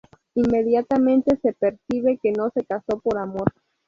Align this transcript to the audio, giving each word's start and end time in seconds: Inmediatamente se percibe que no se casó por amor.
Inmediatamente 0.33 1.37
se 1.43 1.53
percibe 1.53 2.17
que 2.17 2.31
no 2.31 2.49
se 2.55 2.65
casó 2.65 2.99
por 3.01 3.19
amor. 3.19 3.53